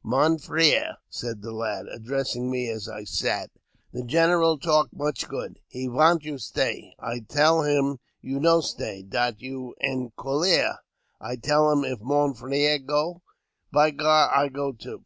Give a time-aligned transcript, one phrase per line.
[0.00, 3.50] '* Mon frere," said the lad, addressing me as I sat,"
[3.92, 5.58] the general talk much good.
[5.68, 6.94] He vant you stay.
[6.98, 10.78] I tell him you no stay; dat you en colere.
[11.20, 13.20] I tell him if mon frere go,
[13.70, 14.98] by gar, I go too.